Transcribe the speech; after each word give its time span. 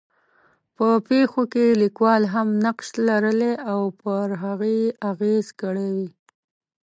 په 0.75 0.87
پېښو 1.07 1.41
کې 1.53 1.65
لیکوال 1.81 2.23
هم 2.33 2.47
نقش 2.65 2.87
لرلی 3.07 3.53
او 3.71 3.81
پر 4.01 4.27
هغې 4.43 4.73
یې 4.81 4.87
اغېز 5.11 5.45
کړی 5.61 5.87
وي. 5.95 6.09